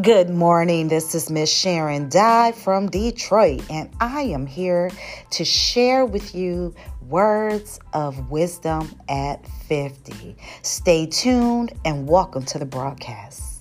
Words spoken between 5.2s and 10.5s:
to share with you words of wisdom at 50.